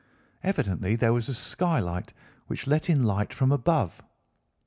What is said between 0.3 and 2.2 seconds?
Evidently there was a skylight